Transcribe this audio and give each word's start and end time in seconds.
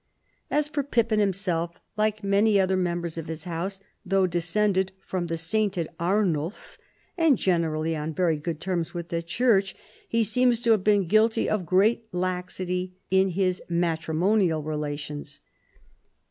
As 0.49 0.67
for 0.67 0.81
Pippin 0.81 1.19
himself, 1.19 1.79
like 1.95 2.23
many 2.23 2.59
other 2.59 2.75
members 2.75 3.19
of 3.19 3.27
his 3.27 3.43
house, 3.43 3.79
though 4.03 4.25
descended 4.25 4.93
from 5.05 5.27
the 5.27 5.37
sainted 5.37 5.89
Arnulf, 5.99 6.79
and 7.19 7.37
generally 7.37 7.95
on 7.95 8.11
very 8.11 8.37
good 8.39 8.59
terms 8.59 8.95
with 8.95 9.09
the 9.09 9.21
Church, 9.21 9.75
he 10.09 10.23
seems 10.23 10.59
to 10.61 10.71
have 10.71 10.83
been 10.83 11.07
guilty 11.07 11.47
of 11.47 11.67
great 11.67 12.05
laxity 12.11 12.95
in 13.11 13.27
his 13.27 13.61
matrimonial 13.69 14.63
relations. 14.63 15.39